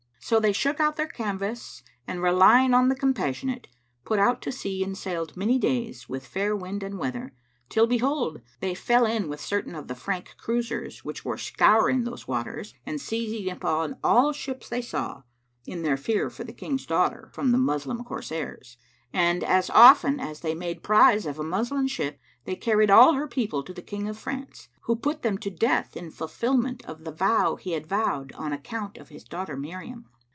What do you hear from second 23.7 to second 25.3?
the King of France, who put